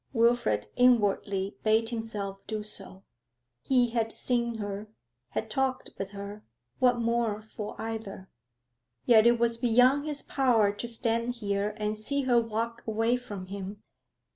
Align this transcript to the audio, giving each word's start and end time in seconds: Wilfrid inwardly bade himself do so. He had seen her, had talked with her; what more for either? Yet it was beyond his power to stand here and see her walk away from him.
Wilfrid 0.13 0.65
inwardly 0.75 1.57
bade 1.61 1.89
himself 1.89 2.39
do 2.47 2.63
so. 2.63 3.03
He 3.61 3.91
had 3.91 4.11
seen 4.11 4.55
her, 4.55 4.87
had 5.29 5.47
talked 5.47 5.91
with 5.99 6.09
her; 6.09 6.41
what 6.79 6.97
more 6.97 7.43
for 7.43 7.79
either? 7.79 8.27
Yet 9.05 9.27
it 9.27 9.37
was 9.37 9.59
beyond 9.59 10.05
his 10.07 10.23
power 10.23 10.71
to 10.73 10.87
stand 10.87 11.35
here 11.35 11.75
and 11.77 11.95
see 11.95 12.23
her 12.23 12.41
walk 12.41 12.81
away 12.87 13.15
from 13.15 13.45
him. 13.45 13.83